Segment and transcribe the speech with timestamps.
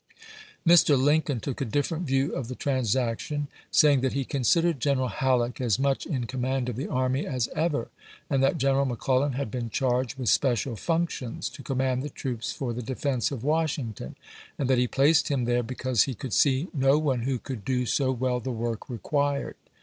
[0.67, 0.99] Mr.
[0.99, 5.61] Lincoln took a different view of the transaction, saying that he considered Gen eral Halleck
[5.61, 7.89] as much in command of the army as ever,
[8.27, 12.73] and that General McClellan had been charged with special functions, to command the troops for
[12.73, 14.15] the defense of Washington,
[14.57, 17.85] and that he placed him there because he could see no one who could do
[17.85, 19.53] so well the work required.